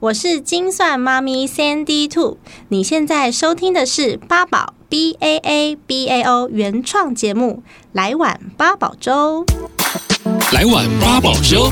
[0.00, 9.44] 我是金算妈咪 Sandy Two，你现在收听的是八宝 B A A B A O 原创节目《来碗八宝粥》。
[10.54, 11.70] 来碗八宝粥。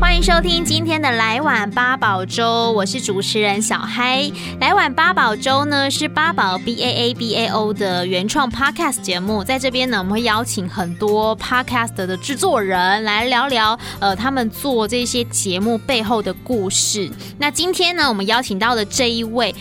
[0.00, 4.30] 欢迎收听今天的来碗八宝粥，我是主持人小嗨。
[4.60, 17.10] 来碗八宝粥呢是八宝 B A A B A O 的原创 Podcast 节目，在这边呢，我们会邀请很多 Podcast 的制作人来聊聊，呃，他们做这些节目背后的故事。
[17.38, 19.54] 那今天呢，我们邀请到的这一位，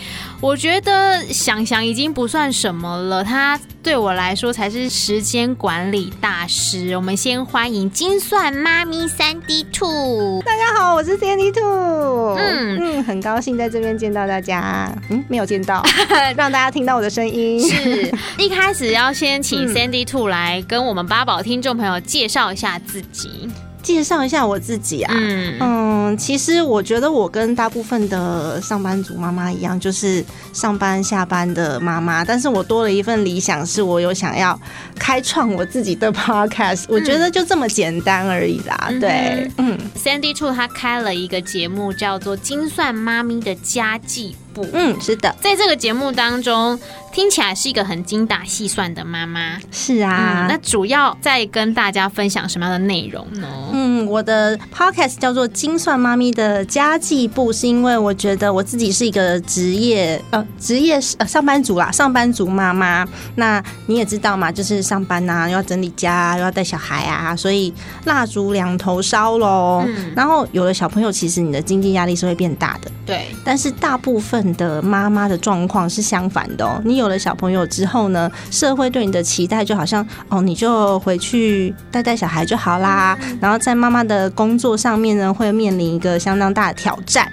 [0.44, 6.98] 我觉得想想已经不算什么了，他对我来说才是时间管理大师。
[6.98, 10.42] 我们先欢迎精算妈咪 Sandy Two。
[10.42, 12.36] 大家好，我是 Sandy Two。
[12.36, 14.94] 嗯嗯，很高兴在这边见到大家。
[15.10, 15.82] 嗯，没有见到，
[16.36, 17.62] 让大家听到我的声音。
[17.62, 23.50] 是一开始要先请 Sandy Two 来跟我们八宝听众朋友介绍一下自己。
[23.84, 30.24] 介绍一下我自己啊，嗯，嗯，其实我觉得我跟大部分的上班族妈妈一样，就是
[30.54, 34.60] 上班下班的妈妈，但是我多了一份理想，是我有想要
[34.96, 38.88] 开创我自己的 podcast，我觉得就这么简单而已啦。
[38.90, 44.32] 嗯、对，嗯，Sandy Two 他开了一个节目，叫做《精算妈咪的家计》。
[44.74, 46.80] 嗯，是的，在这个节目当中，
[47.12, 49.58] 听起来是一个很精打细算的妈妈。
[49.72, 53.48] 是啊，嗯，那主要在跟大家分享什么样的内容呢？
[53.72, 63.08] 嗯，我的 podcast 叫做《精算妈咪的家计簿》，是因为我觉得我自己是一个职业呃职业呃上班族啦，上班族妈妈。
[63.36, 67.74] 那你也知道嘛，就是上班啊，又要整理家，又要带小孩啊，所以
[68.06, 69.84] 蜡烛两头烧喽。
[69.88, 72.92] 嗯，然后有了小朋友，其实你的经济压力是会变大的。
[73.06, 74.43] 对，但是大部分。
[74.56, 76.82] 的妈妈的状况是相反的哦。
[76.84, 83.18] 你有了小朋友之后呢，社会对你的期待就好像哦，你就回去带带小孩就好啦。
[83.40, 87.32] 然后在妈妈的工作上面呢，会面临一个相当大的挑战，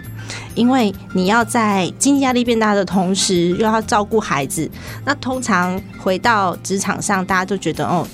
[0.54, 4.70] 因为你要在经济压力变大的同时，又要照顾孩子。
[5.04, 8.06] 那通常回到职场上，大家都觉得哦。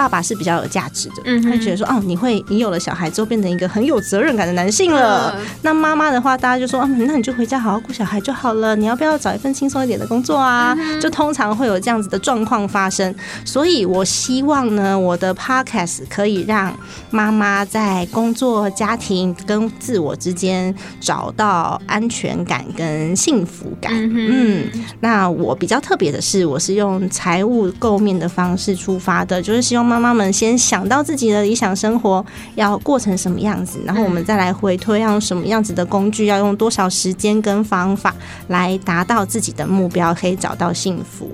[0.00, 5.34] 爸爸是比较有价值的，嗯，他觉得说，哦，你会，你有了小孩之后变成一个很有责任感的男性了。
[5.36, 8.74] 嗯、那妈妈的话，大家就说，嗯，那你就回家好好顾小孩就好了。
[8.74, 10.74] 你要不要找一份轻松一点的工作啊？
[10.78, 13.14] 嗯、就通常会有这样子的状况发生。
[13.44, 16.74] 所以我希望呢，我的 podcast 可以让
[17.10, 23.92] 妈妈在工作、家庭跟自我之间找到安全感跟幸福感。
[23.94, 29.89] 嗯，嗯，那我比较特别的是，我是用财务构面的方式出发的，就是希望。
[29.90, 32.24] 妈妈们先想到自己的理想生活
[32.54, 38.14] 要过成什么样子，然后我们再来回推要用什么样子的工具，要用多少时间跟方法
[38.46, 41.28] 来达到自己的目标，可以找到幸福。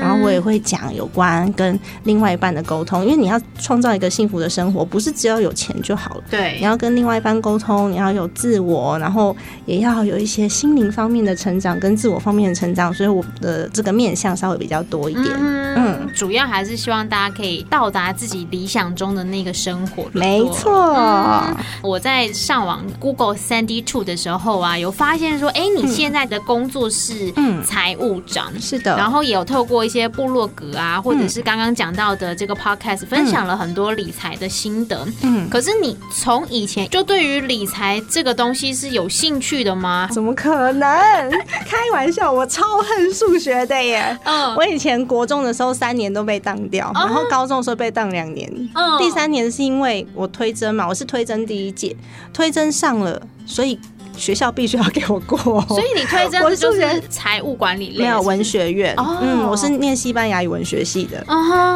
[0.00, 6.24] 然后我也会讲有关跟另外一半的沟通，因为你要创造一个幸福的生活，不是只要有钱就好了。
[6.28, 15.26] 对，你要跟另外一半沟通，你要有自我，然后也要有一些心灵方面的成长跟自我方面的成长，所以我的这个面向稍微比较多一点。
[15.76, 18.00] 嗯，主要还是希望大家可以到达。
[18.00, 20.72] 达自己理想中的那个生活，没错。
[20.96, 27.30] 嗯，我在上网 Google Sandy Two 的时候啊，有发现说，哎，你现在的工作是
[27.62, 28.96] 财务长，是的。
[28.96, 35.06] 然后也有透过一些部落格啊，或者是刚刚讲到的这个 Podcast，分享了很多理财的心得。
[35.22, 40.08] 嗯，可是你从以前就对于理财这个东西是有兴趣的吗？
[40.10, 40.88] 怎么可能？
[41.66, 44.18] 开玩笑，我超恨数学的耶。
[44.24, 47.90] 嗯，我以前国中的时候三年都被当掉，然后高中的时候被。
[47.90, 48.48] 当两年，
[48.98, 51.96] 第三年是因为我推甄嘛，我是推甄第一届，
[52.32, 53.76] 推甄上了，所以。
[54.20, 55.38] 学校必须要给我过，
[55.68, 58.94] 所以你推荐的就是财务管理类，没有文学院。
[58.98, 61.24] 嗯，我是念西班牙语文学系的。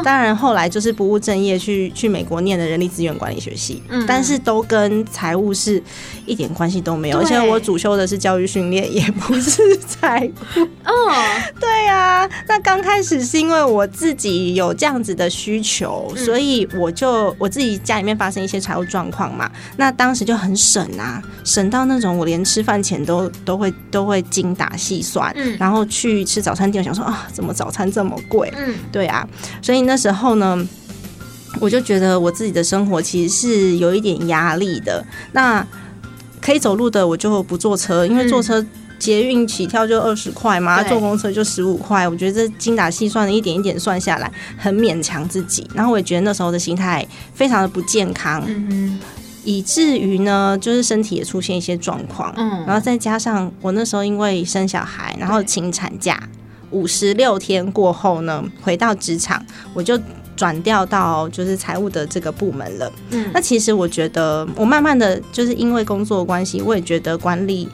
[0.05, 5.83] 当然后来就是不务正业去去美国念的人力资源管理学系，但是都跟财务是
[6.27, 7.19] 一点关系都没有。
[7.19, 10.61] 而且我主修的是教育训练，也不是财务。
[10.85, 11.13] 哦，
[11.59, 12.29] 对呀。
[12.47, 22.34] 那刚开始是因为我自己有这样子的需求，所以我就我自己家里面发生一些财务状况嘛，那当时就很省啊，省到那种我连。
[22.35, 28.53] 连吃饭前都都会都会精打细算，嗯，然后去吃早餐店，我想说啊，怎么早餐这么贵？
[28.57, 29.27] 嗯，对啊，
[29.63, 30.67] 所以那时候呢，
[31.61, 35.05] 我就觉得我自己的生活其实是有一点压力的。
[35.33, 35.65] 那
[36.41, 38.65] 可以走路的我就不坐车，因为坐车
[38.99, 42.09] 捷运起跳就二十块嘛，坐公车就十五块。
[42.09, 45.69] 我觉得这精打细算的一点一点算下来，很勉强自己。
[45.75, 48.43] 然后我也觉得那时候的心态非常的不健康。
[48.47, 48.99] 嗯
[49.45, 56.19] 以至于呢，就是身体也出现一些状况，嗯，然后再加上我那时候因为生小孩，然后请产假
[56.71, 59.99] 五十六天过后呢，回到职场，我就
[60.35, 62.93] 转调到就是财务的这个部门了。
[63.11, 67.69] 嗯，那其实我觉得，我慢慢的就是因为工作关系，我也觉得管理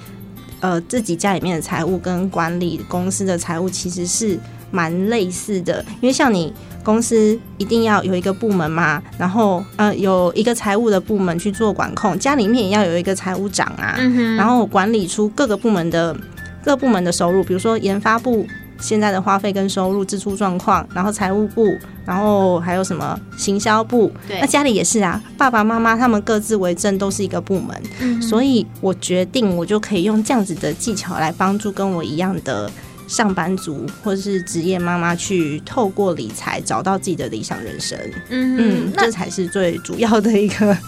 [0.60, 4.38] 呃自己家里面的财务跟管理公司的财务其实是
[4.70, 6.52] 蛮类似的，因为像你
[6.82, 16.16] 公司一定要有一个部门嘛，然后呃有一个财务的部门去做管控，家里面也要有一个财务长啊，嗯然后管理出各个部门的
[16.64, 18.46] 各部门的收入，比如说研发部
[18.80, 21.76] 现在的花费跟收入支出状况，然后财务部，
[22.06, 32.70] 然后还有什么行销部，那家里也是啊，爸爸妈妈他们各自为政，都是一个部门，嗯所以我决定我就可以用这样子的技巧来帮助跟我一样的。
[33.10, 37.98] 上班族或者是职业妈妈去透过理财找到自己的理想人生，
[38.28, 40.78] 嗯嗯，那这才是最主要的一个，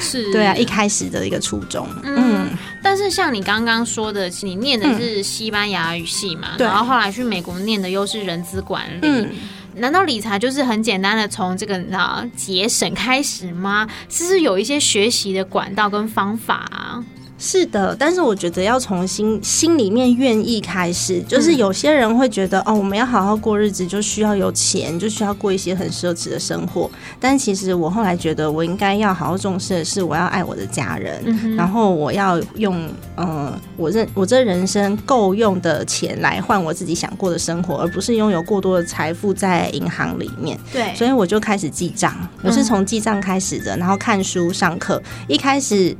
[0.00, 0.32] 是。
[0.32, 2.48] 对啊，一开始的一个初衷，嗯嗯，
[2.82, 6.66] 但是像你刚刚说的，你念的是西班牙语系嘛，对。
[6.66, 9.30] 然后后来去美国念的又是人资管理，嗯。
[9.78, 13.86] 难道理财就是很简单的从这个啊节省开始吗？
[14.08, 17.04] 是不是有一些学习的管道跟方法啊？
[17.38, 26.90] 是的，但是我觉得要从心心里面愿意开始，就是有些人会觉得、哦，我们要好好过日子，就需要有钱，就需要过一些很奢侈的生活。
[27.20, 40.58] 但其实我后来觉得，我应该要好好重视的是，我要爱我的家人，嗯然后我要用呃，我认我这人生够用的钱来换我自己想过的生活，而不是拥有过多的财富在银行里面。
[40.72, 45.02] 对所以我就开始记账，我是从记账开始的，然后看书上课。
[45.28, 45.94] 一开始，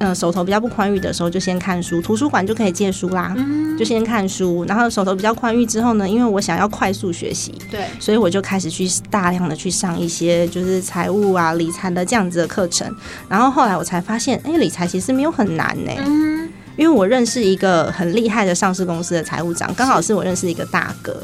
[0.00, 3.36] 呃，手头比较不宽裕的时候，就先看书，图书馆就可以借书啦，
[3.78, 4.64] 就先看书。
[4.66, 12.90] 然后手头比较宽裕之后呢，因为我想要快速学习，对，所以我就开始去大量的去上一些就是财务啊、理财的这样子的课程。
[13.28, 16.30] 然后后来我才发现，哎、理财其实没有很难呢、嗯
[16.76, 21.14] 因为我认识一个很厉害的上市公司的财务长，刚好是我认识一个大哥，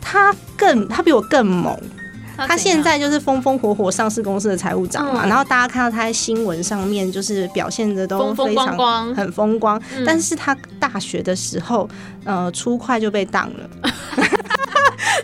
[0.00, 1.76] 他更他比我更猛。
[2.36, 11.88] 他现在就是风风火火上市公司的财务长嘛，嗯然后大家看到他在新闻上面就是表现的都非常很风光，嗯但是他大学的时候，
[12.24, 13.70] 呃，初快就被当了，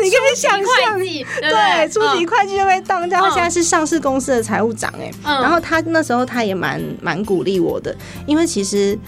[0.00, 7.94] 你可以想象，会计对初级嗯会计就被当掉，他现在是上市公司的财务长哎、嗯然后他那时候他也蛮蛮鼓励我的，
[8.26, 8.98] 因为其实。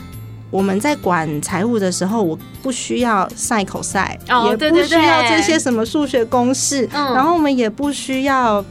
[0.50, 3.96] 我们在管财务的时候，我不需要 sin cos，
[4.28, 7.14] 哦也不需要这些什么数学公式，嗯。
[7.14, 8.64] 然后我们也不需要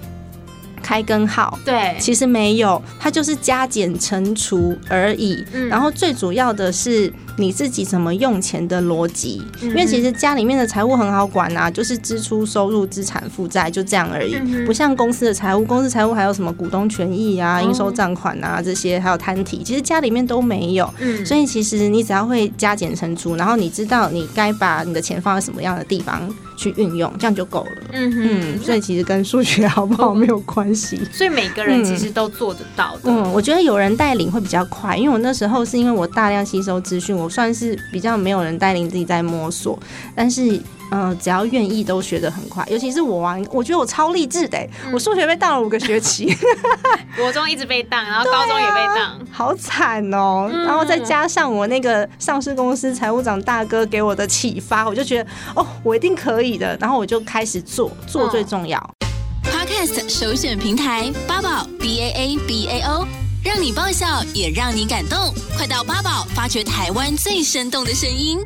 [0.83, 5.43] 开根号，对，其实没有，它就是加减乘除而已。
[5.53, 5.67] 嗯。
[5.67, 20.93] 然后最主要的是你自己怎么用钱的逻辑，嗯因为其实家里面的财务很好管啊，就是支出、收入、资产负债就这样而已，不像公司的财务，公司财务还有什么股东权益啊、哦应收账款啊这些，还有摊体，其实家里面都没有。
[20.99, 27.71] 嗯所以其实你只要会加减乘除，然后你知道你该把你的钱放在什么样的地方去运用，这样就够了。
[27.93, 30.99] 嗯哼嗯，所以其实跟数学好不好没有关系。
[31.13, 33.11] 所以每个人其实都做得到的。
[33.11, 39.77] 嗯，我觉得有人带领会比较快，因为我那时候是因为我大量吸收资讯，我算是比较没有人带领自己在摸索，
[40.15, 40.57] 但是
[40.91, 42.65] 嗯、呃只要愿意都学得很快。
[42.69, 46.35] 尤其是我啊，我觉得我超励志的、欸，我数学被当了五个学期，
[47.17, 49.19] 国中一直被当，然后高中也被当。
[49.31, 56.77] 好惨哦、嗯然后再加上我那个上市公司财务长大哥给我的启发，我就觉得哦，我一定可以的。
[56.79, 58.79] 然后我就开始做，做最重要。
[59.43, 63.07] Podcast 首选平台八宝 B A A B A O，
[63.41, 68.37] 让你爆笑也让你感动，快到八宝发掘台湾最生动的声音。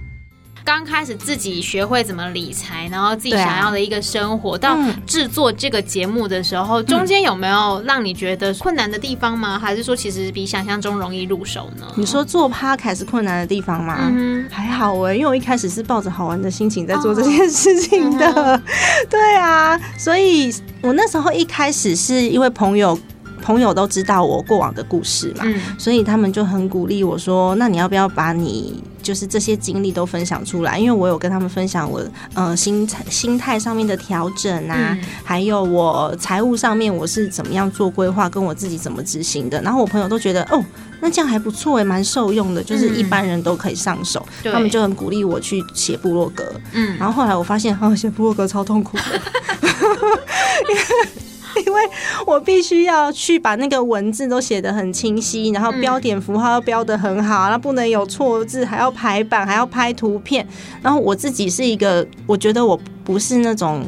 [0.64, 9.58] 刚开始自己学会怎么理财，然后自己想要的一个生活，到嗯制作这个节目的时候，中间有没有让你觉得困难的地方吗？
[9.60, 11.88] 还是说其实比想象中容易入手呢？
[11.96, 13.98] 你说做 podcast 是困难的地方吗？
[14.10, 18.62] 嗯还好哎、因为我一开始是抱着好玩的心情在做这件事情的，
[19.10, 22.98] 对啊，所以我那时候一开始是因为朋友
[23.44, 30.80] 朋友都知道我过往的故事嘛，嗯所以他们就很鼓励我说，那你要不要把你就是这些经历都分享出来？
[30.80, 32.02] 因为我有跟他们分享我
[32.34, 39.62] 呃心态心态上面的调整啊，嗯还有我财务上面我是怎么样做规划，跟我自己怎么执行的。
[39.62, 40.64] 然后我朋友都觉得哦，
[41.02, 44.26] 那这样还不错哎，蛮受用的，就是一般人都可以上手。
[44.42, 46.46] 对他们就很鼓励我去写部落格。
[46.72, 49.04] 嗯，然后后来我发现，哦，写部落格超痛苦的，
[51.66, 51.82] 因为
[52.26, 60.48] 我必须要去把那个文字都写得很清晰，然后标点符号要标得很好，然后不能有错字，还要排版，还要拍图片。
[60.82, 63.84] 然后我自己是一个，我觉得我不是那种。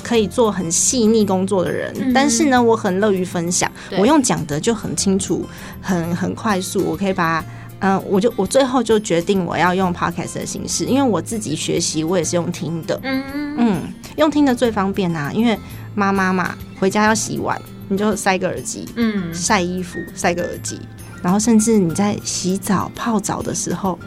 [0.00, 3.70] 可以做很细腻工作的人，嗯但是呢，我很乐于分享。
[3.98, 5.44] 我用讲的就很清楚，
[5.82, 7.44] 很很快速，我可以把
[7.80, 13.82] 嗯，我就我最后就决定我要用 podcast 的形式，因为我自己学习我也是用听的，嗯，
[14.16, 15.58] 用听的最方便啊，因为
[15.98, 20.80] 妈妈嘛，回家要洗碗，你就塞个耳机，嗯，晒衣服塞个耳机，
[21.22, 23.98] 然后甚至你在洗澡泡澡的时候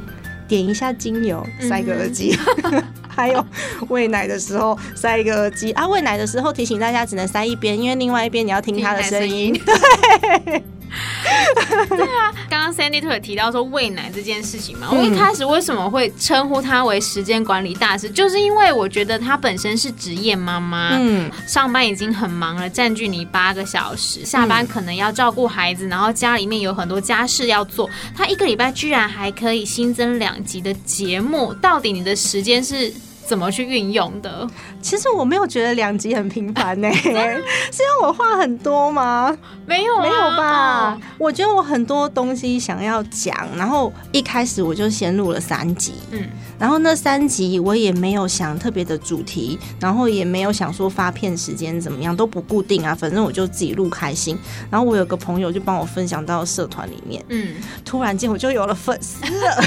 [0.48, 3.46] 点一下精油，塞个耳机，嗯、 还有
[3.90, 5.74] 喂奶的时候塞一个耳机。
[5.74, 9.62] 啊，喂奶的时候提醒大家只能塞一边，因为另外一边你要听他的声音，音。
[9.66, 10.64] 对。
[11.90, 32.94] 对啊，刚刚 Sandy 特别提到说喂奶这件事情嘛，我一开始为什么会称呼她为时间管理大师，就是因为我觉得她本身是职业妈妈，嗯，上班已经很忙了，占据你八个小时，下班可能要照顾孩子，然后家里面有很多家事要做，他一个礼拜居然还可以新增两集的节目，到底你的时间是？
[33.24, 34.46] 怎么去运用的？
[34.82, 39.36] 其实我没有觉得两集很平凡呢，是因为我话很多吗？
[39.66, 40.98] 没有、啊，没有吧？
[41.18, 46.28] 我觉得我很多东西想要讲，然后一开始我就先录了三集，嗯，
[46.60, 54.38] 然后那三集我也没有想特别的主题，然后也没有想说发片时间怎么样，都不固定啊，反正我就自己录开心。
[54.70, 59.64] 然后我有个朋友就帮我分享到社团里面，嗯，突然间我就有了粉丝了，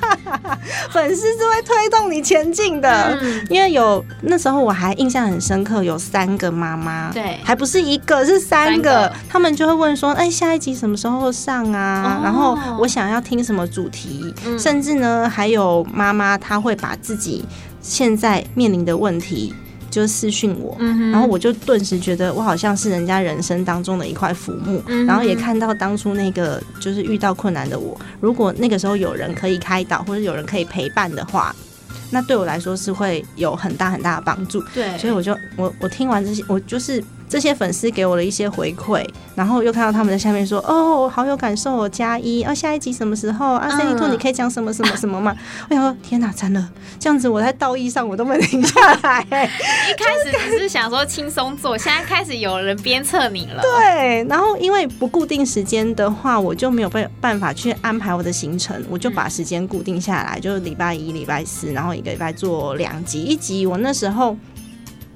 [0.90, 3.18] 粉丝是会推动你前进的。
[3.20, 12.18] 嗯，因为有那时候我还印象很深刻，有三个妈妈，对，还不是一个，是三个，他们就会问说，哎，下一集什么时候上啊？
[12.18, 17.44] 哦、然后我想要听什么主题，嗯、甚至呢，还有妈妈她会把自己
[17.80, 19.54] 现在面临的问题
[19.90, 31.54] 就私讯我，嗯、然后我就顿时觉得我好像是人家人生当中的一块浮木，嗯、然后也看到当初那个就是遇到困难的我，如果那个时候有人可以开导，或者有人可以陪伴的话。
[32.14, 37.04] 那对我来说是会有很大很大的帮助，对，所以我就我我听完这些，我就是。
[37.26, 39.04] 这些粉丝给我了一些回馈，
[39.34, 45.34] 然后又看到他们在下面说：“哦，好有感受哦，加一啊，下一集什么时候啊？Sandy 兔你可以讲什么什么什么吗？”
[45.68, 46.64] 我想说：“天哪，真的，
[47.00, 49.22] 这样子我在道义上我都没停下来。
[49.90, 53.62] ”一开始只是想说轻松做，现在开始有人鞭策你了。
[53.62, 64.36] 对，然后因为不固定时间的话，我就没有办办法去安排我的行程，我就把时间固定下来，就是礼拜一、礼拜四，然后一个礼拜做两集，一集我那时候。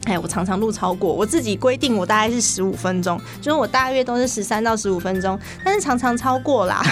[0.04, 6.82] 哎，我常常录超过，我自己规定我大概是十五分钟，就是我大约都是十三到十五分钟，但是常常超过啦。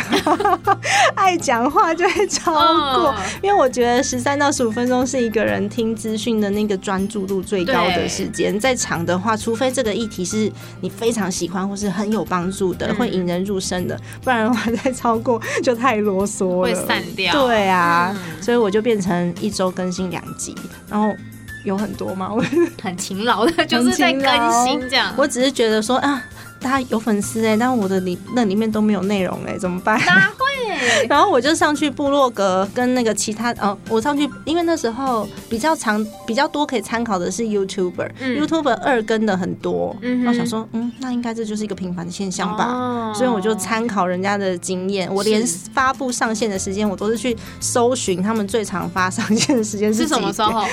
[1.16, 8.58] 爱讲话就会超过，因为我觉得十三到十五分钟是一个人听资讯的那个专注度最高的时间。
[8.60, 17.32] 再长的话，除非这个议题是你非常喜欢或是很有帮助的，会引人入胜的，不然的话 再超过就太啰嗦了，会散掉。
[17.46, 20.54] 对啊，所以我就变成一周更新两集，
[20.90, 21.14] 然后。
[21.66, 22.30] 有很多吗？
[22.32, 22.42] 我
[22.80, 24.22] 很勤劳的，就是在更
[24.64, 25.12] 新这样。
[25.16, 26.22] 我只是觉得说啊，
[26.60, 29.98] 大家有粉丝哎、欸，但我的里那里面都没有内容哎、欸，怎么办？
[30.06, 30.46] 哪会？
[31.08, 39.96] 然后我就上去部落格跟那个其他哦，我上去，因为那时候比较长、比较多可以参考的是 YouTuber，YouTuber、嗯、YouTuber 二更的很多。
[40.02, 42.64] 嗯哼，我想说，嗯，那应该这就是一个平凡的现象吧。
[42.66, 50.64] 哦、所以我就参考人家的经验，我连发布上线的时间，我都是去搜寻他们最常发上线的时间是，是什么时候？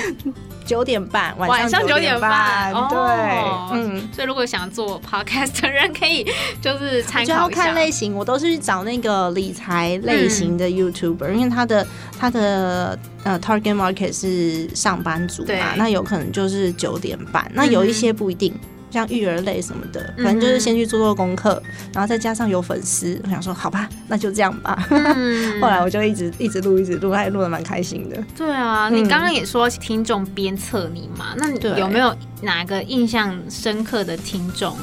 [0.65, 2.74] 九点半，晚上九点半。
[2.74, 4.10] 对，哦、嗯。
[4.13, 6.25] 所以如果想做 Podcast 的人，可以
[6.62, 7.36] 就是参考一下。
[7.36, 11.86] 要看类型，我都是去找那个理财类型的 YouTuber，、嗯、因为他的
[12.20, 17.50] 他的呃 Target Market 是上班族嘛，那有可能就是九点半。
[17.53, 18.53] 那有一些不一定。
[18.53, 24.88] 嗯像育儿类什么的，反正就是先去做做功课，嗯、然后再加上有粉丝，我想说好吧，那就这样吧。
[24.91, 28.23] 嗯、 后来我就一直一直录，一直录，还录的蛮开心的。
[28.38, 34.77] 对啊，你刚刚也说听众鞭策你嘛，嗯、那你有没有哪个印象深刻的听众？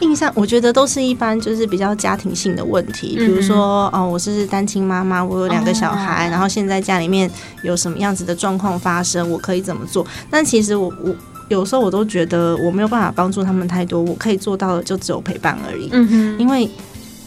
[0.00, 7.28] 印象我觉得都是一般，就是比较家庭性的问题，比如说哦，我是单亲妈妈，我有两个小孩，哦、然后现在家里面
[7.64, 10.06] 有什么样子的状况发生，我可以怎么做？
[10.30, 11.12] 但其实我我。
[11.48, 15.88] 有时候我都觉得我没有办法帮助他们太多，我可以做到的就只有陪伴而已。
[15.92, 16.68] 嗯哼，因为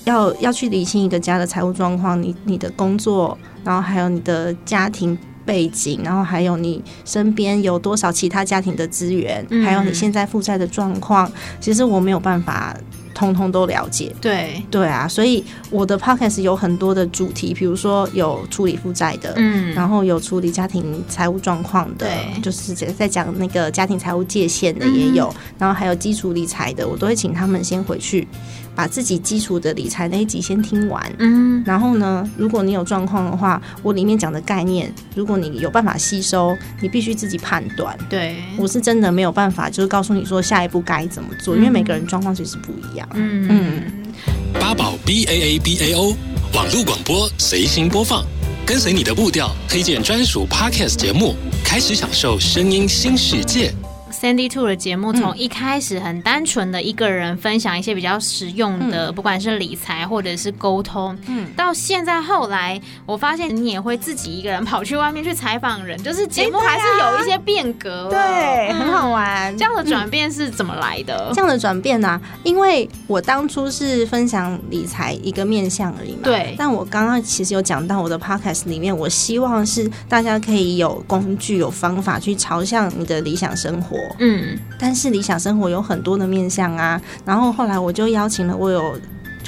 [0.06, 12.76] 要要去理清一个家的财务状况，你你的工作，然后还有你的家庭背景，然后还有你身边有多少其他家庭的资源，嗯，还有你现在负债的状况，其实我没有办法。
[13.16, 14.64] 通通都了解，对。
[14.70, 28.28] 对啊，所以我的 podcast 有很多的主题，比如说有处理负债的，嗯，然后有处理家庭财务状况的，对，就是在讲那个家庭财务界限的也有，嗯、然后还有基础理财的，我都会请他们先回去。
[28.76, 37.98] 把自己基础的理财那一集先听完，嗯，然后呢，如果你有状况的话，我里面讲的概念，如果你有办法吸收，你必须自己判断。
[38.10, 43.05] 对，我是真的没有办法，就是告诉你说下一步该怎么做，嗯、因为每个人状况其实不一样。
[43.14, 43.84] 嗯嗯。
[44.60, 46.16] 八宝 B A A B A O
[46.54, 48.26] 网络广播随心播放，
[48.66, 53.74] 跟随你的步调，推荐专属 Podcast 节目，开始享受声音新世界。
[54.16, 69.56] Sandy Two 的节目，从一开始很单纯的一个人分享一些比较实用的，嗯、不管是理财或者是沟通，嗯，到现在后来，我发现你也会自己一个人跑去外面去采访人，就是节目还是有一些变革，对，嗯、很好玩。
[69.58, 71.32] 这样的转变是怎么来的？
[71.34, 72.22] 这样的转变呢、啊？
[72.44, 76.56] 因为我当初是分享理财一个面向而已嘛，对。
[76.58, 84.58] 但我刚刚其实有讲到我的 Podcast 里面，我希望是大家可以有工具、有方法去朝向你的理想生活，嗯。
[84.78, 89.00] 但是理想生活有很多的面向啊，然后后来我就邀请了我有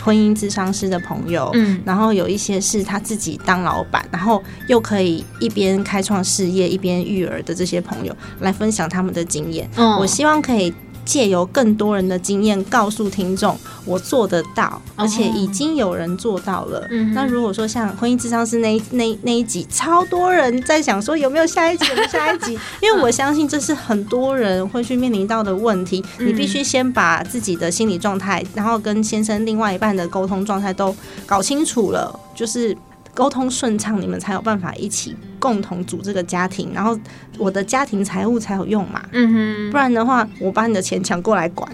[0.01, 9.69] 婚姻智商师的朋友，嗯，然后有一些是他自己当老板，然后又可以一边开创事业一边育儿的这些朋友来分享他们的经验。
[9.75, 10.73] 嗯，我希望可以。
[11.07, 16.85] 借由更多人的经验，告诉听众我做得到，而且已经有人做到了。
[16.91, 21.85] 嗯、那如果说像婚姻智商是那一那那一集，超多人在想说有没有下一集？
[21.89, 22.59] 有没有下一集？
[22.83, 26.03] 因为我相信这是很多人会去面临到的问题。
[26.19, 30.93] 你必须先把自己的心理状态，然后跟先生另外一半的沟通状态都
[31.25, 32.77] 搞清楚了，就是。
[33.13, 36.97] 沟通顺畅，你们才有办法一起共同组这个家庭，然后
[37.37, 39.03] 我的家庭财务才有用嘛。
[39.11, 41.69] 嗯哼，不然的话，我把你的钱抢过来管。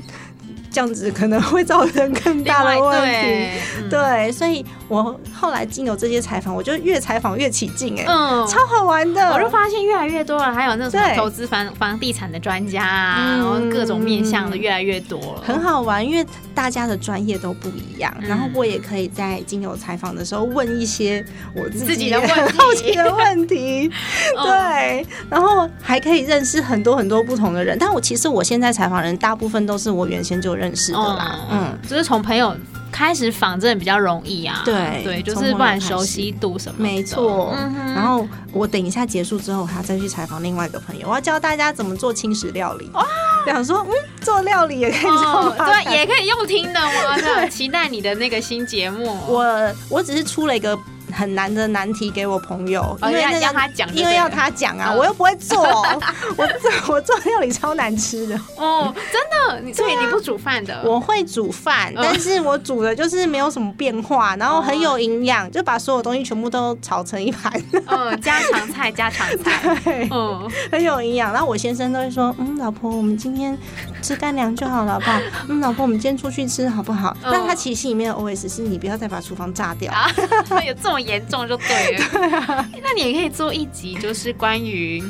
[0.74, 3.52] 这样子可能会造成更大的问题，
[3.92, 15.20] 对，对，所以我后来经由这些采访，我就越采访越起劲，哎，嗯，超好玩的，我就发现越来越多了，还有那种投资房房地产的专家啊，然后各种面向的越来越多。
[15.20, 16.26] 了，很好玩，因为
[16.56, 21.24] 大家的专业都不一样，然后我也可以在经由采访的时候问一些
[21.56, 23.92] 我自己的问题，好奇的问题，
[24.44, 30.63] 对，然后还可以认识很多很多不同的人，但我其实我现在采访人大部分都是我原先就认。
[30.64, 32.56] 认识的啦，嗯，就是从朋友
[32.92, 34.62] 开始仿，真的比较容易啊。
[34.64, 37.54] 对对，就是不然熟悉度什么，没错。
[37.94, 42.90] 然后我等一下结束之后，还要再去采访另外一个朋友，我要教大家怎么做轻食料理。
[42.94, 43.06] 哇，
[43.46, 43.92] 想说，嗯，
[44.22, 47.18] 做料理也可以做，对，也可以用听的吗？
[47.20, 49.18] 对，期待你的那个新节目。
[49.28, 49.44] 我
[49.90, 50.78] 我只是出了一个。
[51.14, 55.62] 很难的难题给我朋友，因为要让他讲，因为要他讲啊，我又不会做，
[56.36, 58.36] 我做我做料理超难吃的。
[58.58, 60.82] 哦，真的，所以你不煮饭的？
[60.84, 67.52] 我会煮饭，但是我煮的就是没有什么变化，然后很有营养，就把所有东西全部都炒成一盘，
[67.88, 69.78] 嗯， 家常菜，家常菜，
[70.12, 71.32] 嗯，很有营养。
[71.32, 73.58] 然后我先生都会说，嗯，老婆，我们今天
[74.04, 75.20] 吃干粮就好了，好不好？
[75.48, 77.16] 嗯，老婆，我们今天出去吃好不好？
[77.24, 79.94] 但他其实心里面的 OS 是你不要再把厨房炸掉，
[80.68, 81.00] 有这么。
[81.04, 85.04] 严重就对了，对啊，那你也可以做一集，就是关于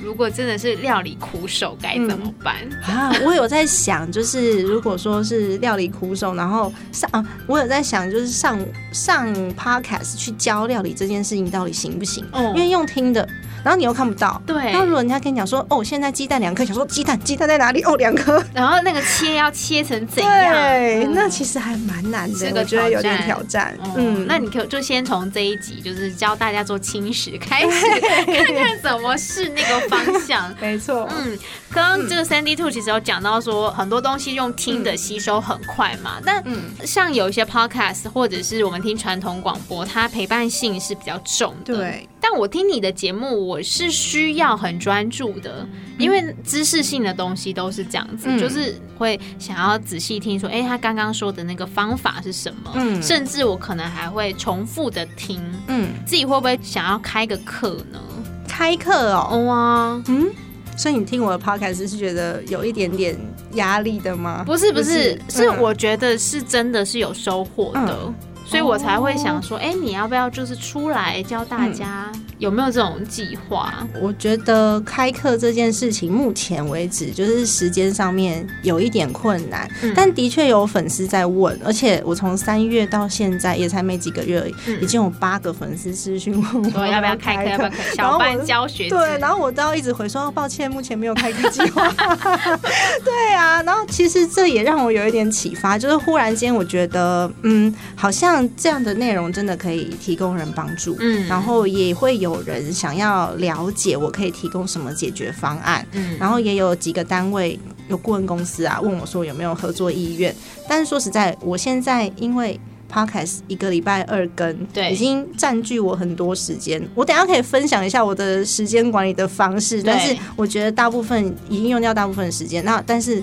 [0.00, 3.12] 如果真的是料理苦手该怎么办、嗯、啊？
[3.24, 8.56] 我有在想，就是如果说是料理苦手，然后上啊，我有在想，就是上
[8.92, 12.24] 上 Podcast 去教料理这件事情到底行不行？
[12.32, 13.28] 哦，因为用听的。
[13.64, 14.56] 然后你又看不到，对。
[14.56, 17.82] 然后如果人家跟你讲说，哦，现在鸡蛋两颗，想说鸡蛋鸡蛋在哪里？
[17.82, 18.42] 哦，两颗。
[18.54, 20.52] 然后那个切要切成怎样？
[20.52, 23.76] 对，嗯、那其实还蛮难的，这个我觉得有点挑战。
[23.84, 30.52] 嗯，嗯，那你可就先从这一集，就是教大家做轻食开始， 看看怎么是那个方向。
[30.60, 31.08] 没错。
[31.16, 31.38] 嗯，
[31.70, 41.76] 刚刚这个 Sandy Two 其实有讲到说，很多东西用听的吸收很快嘛，嗯、但像有一些 Podcast 或者是我们听传统广播，它陪伴性是比较重的。
[41.76, 42.08] 对。
[42.20, 52.72] 但我听你的节目，我是需要很专注的，因为知识性的东西都是这样子，嗯、就是会想要仔细听说，哎、欸，他刚刚说的那个方法是什么？
[52.76, 58.00] 嗯，甚至我可能还会重复的听，嗯，自己会不会想要开个课呢？
[58.48, 60.30] 开课哦，哇、哦，嗯，
[60.78, 63.14] 所以你听我的 podcast 是觉得有一点点
[63.52, 64.42] 压力的吗？
[64.46, 67.98] 不是，不是，是，是我觉得是真的是有收获的。
[68.06, 72.12] 嗯所以我才会想说，哎、欸，你要不要就是出来教大家？
[72.42, 73.72] 有没有这种计划？
[74.00, 88.88] 我觉得开课这件事情，目前为止就是时间上面有一点困难，嗯、但的确有粉丝在问，而且我从三月到现在也才没几个月而已，嗯、已经有八个粉丝私讯问我要不要开课，要不要开小班教学。
[88.88, 91.88] 对，然后我都要一直回说，哦，抱歉，目前没有开课计划。
[93.04, 98.32] 对啊，然后其实这也让我有一点启发，就是忽然间我觉得，嗯，好像。
[98.56, 110.34] 这样的内容真的可以提供人帮助，嗯，然后也会有人想要了解我可以提供什么解决方案，嗯，然后也有几个单位有顾问公司啊问我说有没有合作意愿，
[110.68, 112.58] 但是说实在，我现在因为
[112.90, 123.22] Podcast 一个礼拜二更，对，已经占据我很多时间，我等下可以分享一下我的时间管理的方式，但是我觉得大部分已经用掉大部分时间，那但是。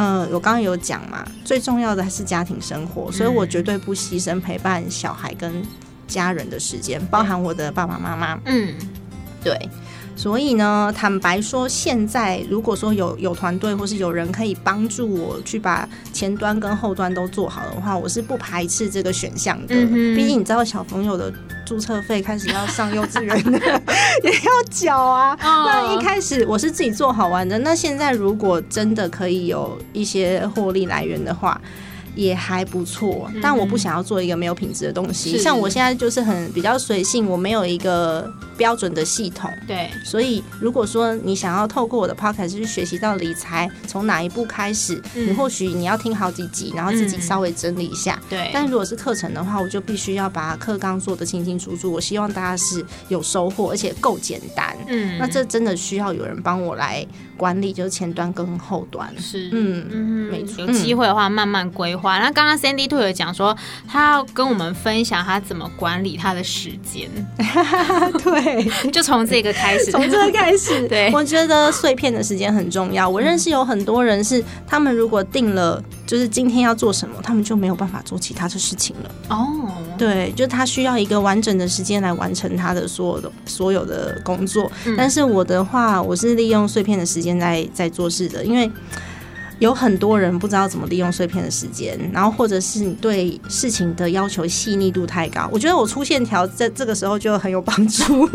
[0.00, 5.52] 嗯、呃，我刚刚有讲嘛，最重要的还是家庭生活，所以我绝对不牺牲陪伴小孩跟
[6.08, 8.36] 家人的时间，包含我的爸爸妈妈。
[8.46, 8.74] 嗯，
[9.44, 9.56] 对，
[10.16, 19.74] 所以呢，坦白说，现在如果说有有团队或是有人可以帮助我去把前端跟后端都做好的话，我是不排斥这个选项的。
[19.74, 21.32] 毕、嗯、竟你知道，小朋友的
[21.64, 23.58] 注册费开始要上幼稚园的
[24.24, 25.38] 也要缴啊。
[25.42, 31.60] 哦、那一开始我是自己做好玩的，那现在如果真的可以有一些获利来源的话。
[32.14, 35.36] 也还不错，但我不想要做一个没有品质的东西。
[35.36, 39.50] 嗯、像我现在就是很比较随性，我没有一个标准的系统。
[39.66, 48.20] 对，所以如果说你想要透过我的 podcast 去学习到理财，从哪一步开始，嗯、你或许你要听好几集，然后自己稍微整理一下。
[48.28, 48.50] 对、嗯。
[48.52, 51.92] 但如果是课程的话，我就必须要把课纲做得清清楚楚。
[51.92, 54.76] 我希望大家是有收获，而且够简单。
[54.88, 55.18] 嗯。
[55.18, 57.06] 那这真的需要有人帮我来
[57.38, 59.08] 管理，就是前端跟后端。
[59.18, 59.48] 是。
[59.52, 60.66] 嗯嗯，没错。
[60.66, 62.18] 有机会的话，慢慢规划。
[62.18, 63.56] 那刚刚 Sandy Two 有讲说，
[63.88, 67.08] 他要跟我们分享他怎么管理他的时间。
[68.22, 70.86] 对， 就从这个开始，从这个开始。
[70.88, 73.08] 对，我觉得碎片的时间很重要。
[73.08, 79.10] 我认识有很多人是，他们如果定了，就是今天要做什么，他们就没有办法做其他的事情了。
[79.28, 84.72] 哦，对，就他需要一个完整的时间来完成他的所有的所有的工作。
[84.86, 84.94] 嗯。
[84.96, 88.68] 但是我的话，我是利用碎片的时间在在做事的，因为。
[89.58, 95.48] 有很多人不知道怎么利用碎片的时间，然后或者是你对事情的要求细腻度太高。
[95.52, 98.28] 我觉得我粗线条在这个时候就很有帮助，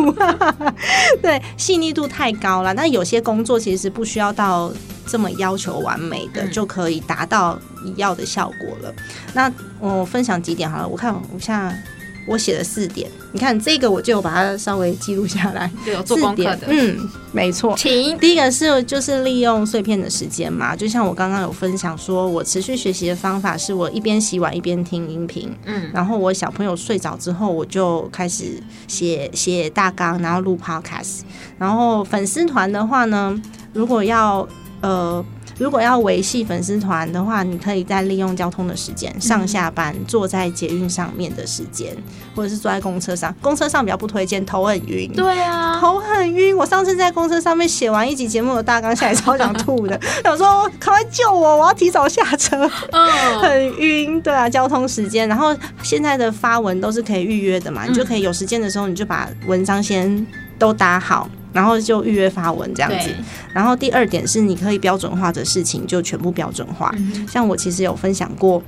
[1.21, 2.75] 对，细腻度太高了。
[2.75, 4.71] 但有些工作其实是不需要到
[5.07, 8.93] 这么要求完美的，就可以达到你要的效果了。
[9.33, 11.83] 那我分享几点好了，我看我现在。
[12.25, 15.69] 我写了四点，你看这个我就把它稍微记录下来。
[15.83, 16.59] 对，有做功课的。
[16.67, 16.97] 嗯，
[17.31, 17.75] 没错。
[17.77, 25.53] 请第一个是就是利用碎片的时间嘛，就像我刚刚有分享说，我持续学习的方法是我一边洗碗一边听音频。
[25.65, 31.21] 嗯，然后我小朋友睡着之后，我就开始写写大纲，然后录 podcast。
[31.57, 33.41] 然后粉丝团的话呢，
[33.73, 34.47] 如果要
[34.81, 35.23] 呃。
[35.57, 41.95] 如果要维系粉丝团的话，你可以再利用交通的时间，上下班坐在捷运上面的时间，
[42.35, 43.33] 或者是坐在公车上。
[43.41, 45.11] 公车上比较不推荐，头很晕。
[45.13, 46.55] 对啊，头很晕。
[46.57, 49.99] 我上次在公车上面写完一集节目的大纲下来，超想吐的。
[50.23, 52.69] 想说赶快救我，我要提早下车。
[52.91, 54.21] 嗯， 很晕。
[54.21, 55.27] 对啊，交通时间。
[55.27, 60.25] 然后现在的发文都是可以预约的嘛，你就可以有时间的时候，你就把文章先
[60.57, 61.29] 都打好。
[61.53, 63.09] 然后就预约发文这样子，
[63.53, 66.93] 然后第二点是你可以标准化的事情就全部标准化。
[67.27, 68.61] 像我其实有分享过，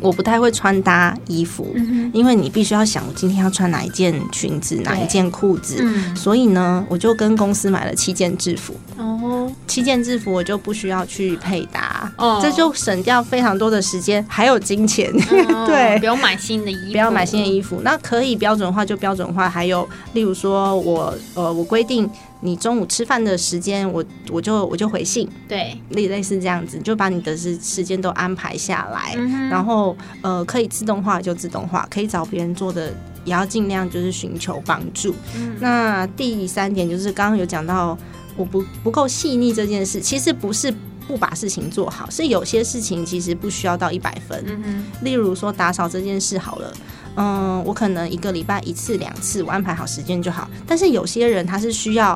[0.00, 1.74] 我不太会穿搭衣服，
[2.12, 8.74] 因为你必须要想我今天要穿哪一件裙子，哪一件裤子，所以呢，我就跟公司买了七件制服。
[8.98, 15.12] 哦，七件制服我就不需要去配搭，哦，这就省掉非常多的时间，还有金钱。
[15.66, 19.48] 对，不用买新的衣服，不要买新的衣服，那可以标准化就标准化。
[19.48, 22.08] 还有，例如说我呃，我规定
[22.46, 29.14] 你中午吃饭的时间，我我就我就回信，对，类类似这样子，就把你的时时间都安排下来，
[29.50, 35.12] 然后呃，可以自动化就自动化，可以找别人做的，也要尽量就是寻求帮助。
[35.58, 37.98] 那第三点就是刚刚有讲到。
[38.38, 40.70] 我不不够细腻这件事，其实不是
[41.08, 44.44] 不把事情做好，是有些事情其实不需要到一百分。
[44.46, 44.84] 嗯。
[45.00, 46.74] 例如说打扫这件事好了，
[47.16, 50.46] 嗯，我可能一个礼拜一次两次，我安排好时间就好。
[50.66, 52.14] 但是有些人他是需要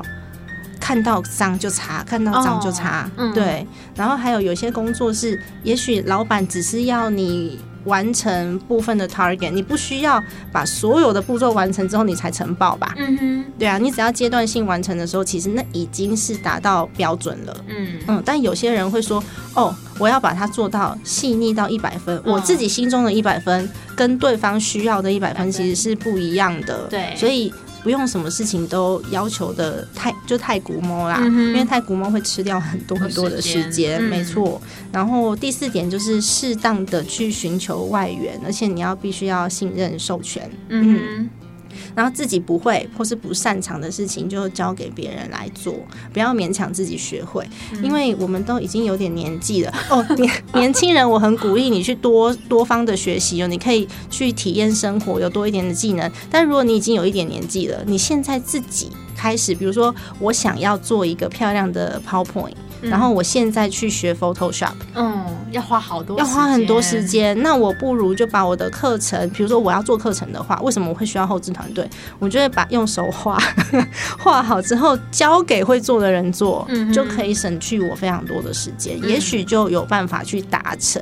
[0.81, 3.09] 看到脏就擦，看到脏就擦。
[3.33, 3.65] 对。
[3.95, 7.57] 然后还有有些工作是，也许老板只是要你。
[7.85, 12.93] 完成部分的 target，你不需要把所有的步骤完成之后你才呈报吧？
[12.95, 17.65] 嗯哼，对啊，你只要阶段性完成的时候，其实那已经是达到标准了。
[17.67, 19.23] 嗯嗯，但有些人会说，
[19.55, 26.83] 哦，我要把它做到细腻到一百分，哦，我自己心中的一百分跟对方需要的一百分其实是不一样的。
[26.87, 27.51] 对，所以。
[27.83, 34.89] 不用什么事情都要求的太就太古猫啦，嗯，因为太古猫会吃掉很多很多的时间，没错，嗯。
[34.91, 41.29] 然后第四点就是适当的去寻求外援，而且你要必须要信任授权，嗯。
[41.73, 45.75] 嗯然后自己不会或是不擅长的事情，就交给别人来做，
[46.13, 47.47] 不要勉强自己学会，
[47.83, 49.73] 因为我们都已经有点年纪了。
[49.89, 56.11] 哦，年年轻人，我很鼓励你去多多方的学习哦，你可以去体验生活，有多一点的技能。
[56.29, 62.53] 但如果你已经有一点年纪了，你现在自己开始，比如说我想要做一个漂亮的 PowerPoint。
[62.81, 67.39] 然后我现在去学 Photoshop，嗯，要花好多，要花很多时间。
[67.41, 71.87] 那我不如就把我的课程，比如说我要做课程的话，为什么我会需要后置团队？
[72.19, 73.37] 我就会把用手画
[74.17, 81.01] 画好之后交给会做的人做，嗯，就可以省去我非常多的时间，也许就有办法去达成。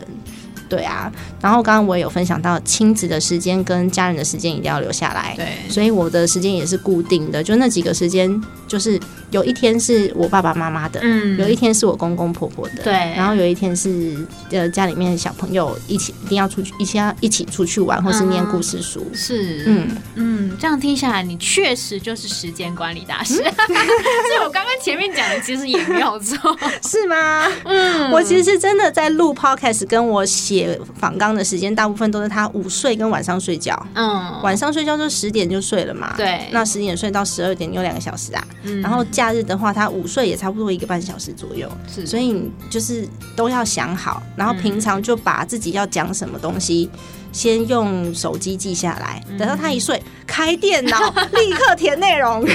[0.68, 1.12] 对啊。
[1.42, 5.34] 然后刚刚我也有分享到，亲子的时间跟家人的时间一定要留下来。
[5.36, 8.30] 对，所以我的时间也是固定的，就那几个时间，
[8.68, 9.00] 就是
[9.32, 19.06] 有一天是我爸爸妈妈的，嗯，有一天是我公公婆婆的，对，然后有一天是呃家里面的小朋友一起一定要出去，一起要一起出去玩，或是念故事书。
[19.12, 23.36] 嗯、是，嗯嗯，这样听下来，你确实就是时间管理大师。
[23.44, 26.38] 所以我刚刚前面讲的其实也没有错，
[26.84, 27.48] 是吗？
[27.66, 33.80] 嗯，我其实真的在录 podcast，跟我写访纲的时间，大部分都是他午睡跟晚上睡觉。
[33.94, 36.14] 嗯，晚上睡觉就十点就睡了嘛。
[36.18, 38.44] 对，那十点睡到十二点，你有两个小时啊。
[38.64, 41.70] 嗯，然后假日的话，他午睡也差不多一个半小时左右。
[41.94, 43.06] 是，所以你就是
[43.36, 46.90] 都要想好，然后平常就把自己要讲什么东西。
[47.32, 50.98] 先用手机记下来，等到他一睡，开电脑，
[51.34, 52.46] 立刻填内容。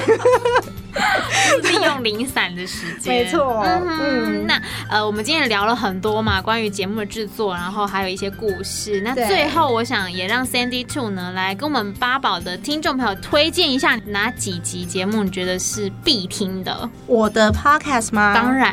[1.65, 3.65] 利用零散的时间，没错。
[3.67, 9.01] 嗯，那呃，我们今天也聊了很多嘛，关于节目的制作，然后还有一些故事。
[9.01, 16.89] 那最后，我想也让 Sandy Two 呢来跟我们八宝的听众朋友推荐一下哪几集节目，你觉得是必听的？
[17.09, 18.33] 我的 Podcast 吗？
[18.33, 18.73] 当然，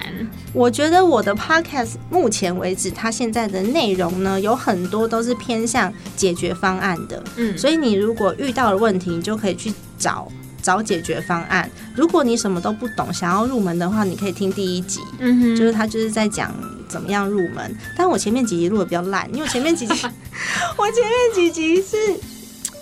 [0.53, 7.23] 我觉得我的 Podcast 目前为止，它现在的内容呢，有很多都是偏向解决方案的。
[7.37, 10.27] 嗯，所以你如果遇到了问题，你就可以去找。
[10.63, 11.67] 找解决方案。
[11.95, 16.53] 如果你什么都不懂，想要入门的话，你可以听第一集，嗯哼，就是他就是在讲
[16.87, 17.75] 怎么样入门。
[17.97, 19.93] 但我前面几集录的比较烂，因为我前面几集，
[20.77, 21.97] 我前面几集是，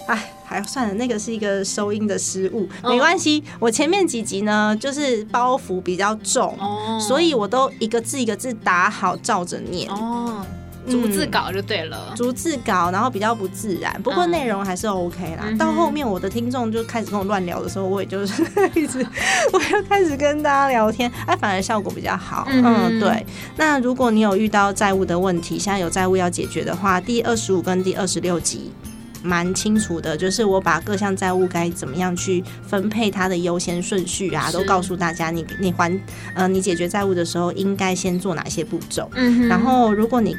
[0.07, 3.43] 哎，还算了，那个是一个收音的失误，没关系。
[3.59, 9.89] 我前面几集呢，就是包袱比较重，哦，所以我都一个字一个字打好，照着念。
[9.91, 10.43] 哦。
[10.89, 15.43] 逐字稿就对了，逐字稿，然后比较不自然，不过内容还是 OK 啦。
[15.43, 18.41] 嗯、到后面我的听众就开始跟我乱聊的时候，我也就是
[18.73, 19.05] 一直，
[19.53, 22.47] 我就开始跟大家聊天，哎，反而效果比较好。
[22.49, 23.23] 嗯，嗯，对。
[23.55, 28.71] 那如果你有遇到债务的问题，现在有债务要解决的话，第二十五跟第二十六集
[29.23, 35.39] 蛮清楚的，就是我把各项债务该怎么样去分配它的优先顺序啊，都告诉大家你。
[35.39, 35.89] 你你还
[36.35, 39.09] 呃，你解决债务的时候应该先做哪些步骤？
[39.15, 40.35] 嗯，然后如果你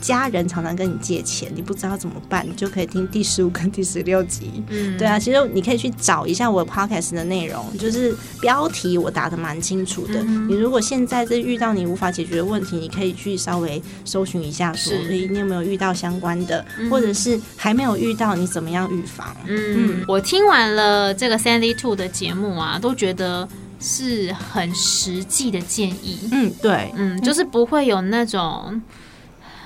[0.00, 4.62] 家人常常跟你借钱，你不知道怎么办，你就可以听第十五跟第十六集。
[4.68, 10.22] 嗯，对啊，其实你可以去找一下我 podcast 的内容，就是标题我打的蛮清楚的。
[10.22, 19.36] 嗯、你如果现在在遇到你无法解决的问题，你可以去稍微搜寻一下说，你有没有遇到相关的，嗯、或者是还没有遇到，你怎么样预防？
[19.46, 23.46] 嗯，嗯我听完了这个 Sandy Two 的节目啊，都觉得
[23.78, 26.18] 是很实际的建议。
[26.32, 28.80] 嗯，对，嗯，就是不会有那种。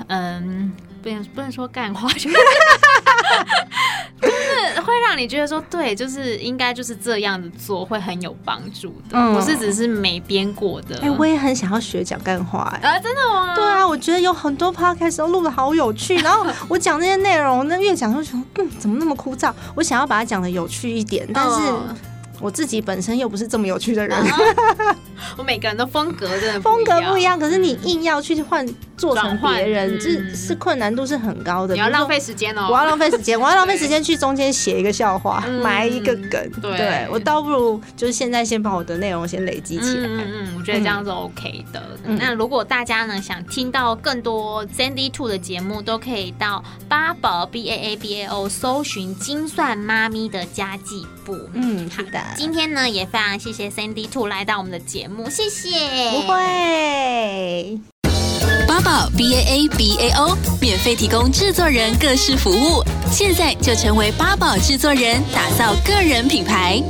[0.09, 2.37] 嗯，不能不能说干话，就是
[4.21, 10.99] 就是会让你觉得说，对，就是应该就是这样子做会很有帮助的，不是只是没编过的。
[11.01, 13.55] 哎，我也很想要学讲干话，哎，啊，真的吗？
[13.55, 19.53] 对啊，我觉得有很多 podcast 都录的好有趣，然后 我讲那些内容，那越讲就觉得，嗯，怎么那么枯燥？
[19.75, 21.61] 我想要把它讲的有趣一点，但是。
[22.41, 24.19] 我自己本身又不是这么有趣的人，
[25.39, 28.67] 我每个人的风格真的风格不一样，可是你硬要去换
[28.97, 31.75] 做成别人，是是困难度是很高的。
[31.75, 36.51] 你要浪费时间哦，我要浪费时间，我要浪费时间 去中间写一个笑话，埋一个梗。
[36.61, 40.07] 对，我倒不如就是现在先把我的内容先累积起来。
[40.09, 41.83] 嗯嗯，我觉得这样是 OK 的。
[42.05, 51.39] 那如果大家呢想听到更多 Sandy Two 的节目，都可以到八宝 B A A B A O 搜寻精算妈咪的家计簿。
[51.55, 52.21] 嗯，好的。
[52.37, 56.11] 今天呢，也非常谢谢 Sandy Two 来到我们的节目，谢谢。
[56.11, 57.81] 不会。
[58.67, 66.83] 八宝 B A A B A O 免费提供制作人各式服务，现在就成为八宝制作人，打造个人品牌。